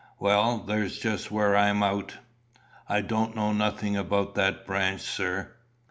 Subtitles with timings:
[0.17, 2.17] "Well, there's just where I'm out.
[2.89, 5.53] I don't know nothing about that branch, sir."